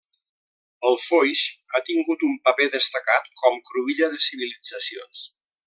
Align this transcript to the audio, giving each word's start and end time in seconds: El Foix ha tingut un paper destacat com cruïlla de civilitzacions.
El 0.87 0.95
Foix 1.01 1.43
ha 1.73 1.81
tingut 1.89 2.25
un 2.29 2.33
paper 2.49 2.69
destacat 2.77 3.29
com 3.43 3.63
cruïlla 3.71 4.11
de 4.15 4.23
civilitzacions. 4.31 5.25